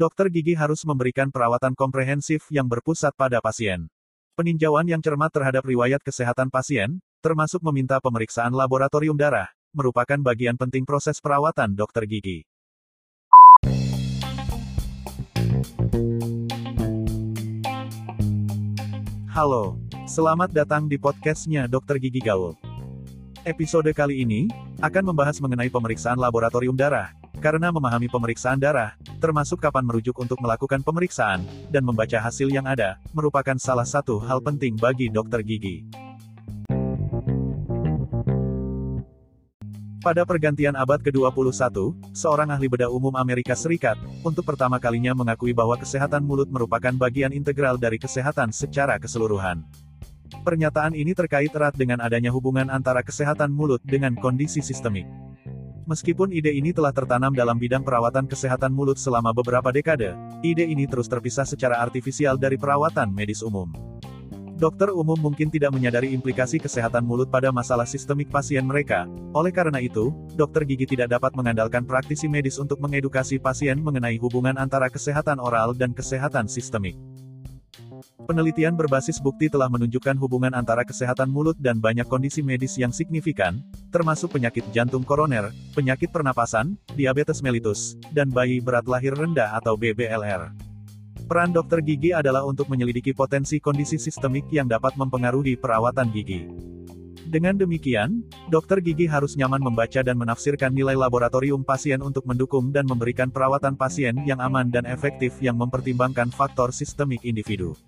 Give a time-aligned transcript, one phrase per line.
[0.00, 3.84] Dokter gigi harus memberikan perawatan komprehensif yang berpusat pada pasien.
[4.32, 10.88] Peninjauan yang cermat terhadap riwayat kesehatan pasien, termasuk meminta pemeriksaan laboratorium darah, merupakan bagian penting
[10.88, 12.48] proses perawatan dokter gigi.
[19.28, 19.76] Halo,
[20.08, 22.69] selamat datang di podcastnya Dokter Gigi Gaul.
[23.40, 24.52] Episode kali ini
[24.84, 27.08] akan membahas mengenai pemeriksaan laboratorium darah,
[27.40, 31.40] karena memahami pemeriksaan darah, termasuk kapan merujuk untuk melakukan pemeriksaan,
[31.72, 35.88] dan membaca hasil yang ada, merupakan salah satu hal penting bagi dokter gigi.
[40.04, 45.80] Pada pergantian abad ke-21, seorang ahli bedah umum Amerika Serikat, untuk pertama kalinya mengakui bahwa
[45.80, 49.64] kesehatan mulut merupakan bagian integral dari kesehatan secara keseluruhan.
[50.40, 55.04] Pernyataan ini terkait erat dengan adanya hubungan antara kesehatan mulut dengan kondisi sistemik.
[55.84, 60.88] Meskipun ide ini telah tertanam dalam bidang perawatan kesehatan mulut selama beberapa dekade, ide ini
[60.88, 63.68] terus terpisah secara artifisial dari perawatan medis umum.
[64.56, 69.08] Dokter umum mungkin tidak menyadari implikasi kesehatan mulut pada masalah sistemik pasien mereka.
[69.32, 74.56] Oleh karena itu, dokter gigi tidak dapat mengandalkan praktisi medis untuk mengedukasi pasien mengenai hubungan
[74.60, 77.09] antara kesehatan oral dan kesehatan sistemik.
[78.24, 83.62] Penelitian berbasis bukti telah menunjukkan hubungan antara kesehatan mulut dan banyak kondisi medis yang signifikan,
[83.90, 90.50] termasuk penyakit jantung koroner, penyakit pernapasan, diabetes mellitus, dan bayi berat lahir rendah atau BBLR.
[91.30, 96.70] Peran dokter gigi adalah untuk menyelidiki potensi kondisi sistemik yang dapat mempengaruhi perawatan gigi.
[97.30, 102.82] Dengan demikian, dokter gigi harus nyaman membaca dan menafsirkan nilai laboratorium pasien untuk mendukung dan
[102.90, 107.78] memberikan perawatan pasien yang aman dan efektif yang mempertimbangkan faktor sistemik individu.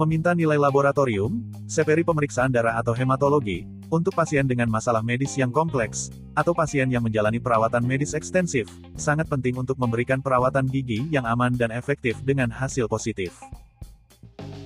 [0.00, 1.36] Meminta nilai laboratorium,
[1.68, 7.04] seperi pemeriksaan darah atau hematologi, untuk pasien dengan masalah medis yang kompleks, atau pasien yang
[7.04, 12.48] menjalani perawatan medis ekstensif, sangat penting untuk memberikan perawatan gigi yang aman dan efektif dengan
[12.48, 13.36] hasil positif.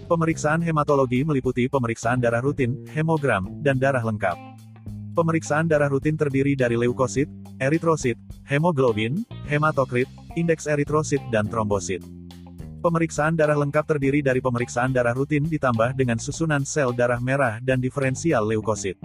[0.08, 4.40] Pemeriksaan hematologi meliputi pemeriksaan darah rutin, hemogram, dan darah lengkap.
[5.12, 7.28] Pemeriksaan darah rutin terdiri dari leukosit,
[7.60, 8.16] eritrosit,
[8.48, 12.00] hemoglobin, hematokrit, indeks eritrosit dan trombosit.
[12.80, 17.76] Pemeriksaan darah lengkap terdiri dari pemeriksaan darah rutin ditambah dengan susunan sel darah merah dan
[17.76, 18.96] diferensial leukosit.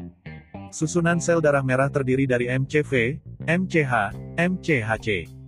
[0.72, 5.43] Susunan sel darah merah terdiri dari MCV, MCH, MCHC.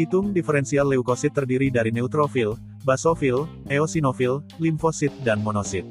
[0.00, 2.56] Hitung diferensial leukosit terdiri dari neutrofil,
[2.88, 5.84] basofil, eosinofil, limfosit dan monosit.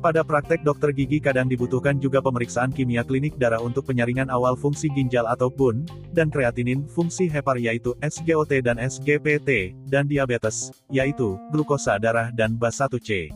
[0.00, 4.88] Pada praktek dokter gigi kadang dibutuhkan juga pemeriksaan kimia klinik darah untuk penyaringan awal fungsi
[4.88, 5.84] ginjal atau BUN,
[6.16, 13.28] dan kreatinin fungsi hepar yaitu SGOT dan SGPT, dan diabetes, yaitu glukosa darah dan BAS1C.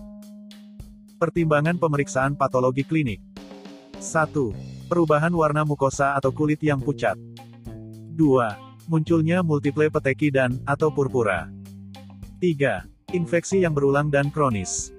[1.20, 3.20] Pertimbangan pemeriksaan patologi klinik
[4.00, 4.32] 1.
[4.88, 7.20] Perubahan warna mukosa atau kulit yang pucat
[8.16, 8.69] 2.
[8.90, 11.46] Munculnya multiple peteki dan, atau purpura
[12.42, 13.14] 3.
[13.14, 14.90] Infeksi yang berulang dan kronis.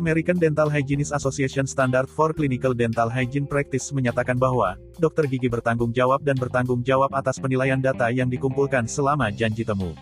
[0.00, 5.92] American Dental Hygienist Association Standard for Clinical Dental Hygiene Practice menyatakan bahwa, dokter gigi bertanggung
[5.92, 9.92] jawab dan bertanggung jawab atas penilaian data yang dikumpulkan selama janji temu.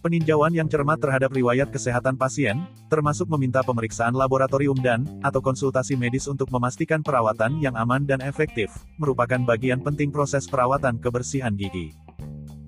[0.00, 6.24] Peninjauan yang cermat terhadap riwayat kesehatan pasien, termasuk meminta pemeriksaan laboratorium dan, atau konsultasi medis
[6.24, 11.92] untuk memastikan perawatan yang aman dan efektif, merupakan bagian penting proses perawatan kebersihan gigi.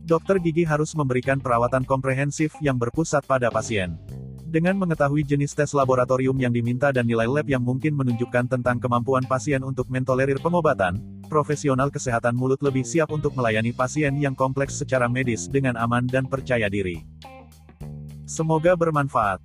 [0.03, 3.95] Dokter gigi harus memberikan perawatan komprehensif yang berpusat pada pasien.
[4.53, 9.25] Dengan mengetahui jenis tes laboratorium yang diminta dan nilai lab yang mungkin menunjukkan tentang kemampuan
[9.25, 15.09] pasien untuk mentolerir pengobatan, profesional kesehatan mulut lebih siap untuk melayani pasien yang kompleks secara
[15.09, 17.01] medis dengan aman dan percaya diri.
[18.27, 19.41] Semoga bermanfaat.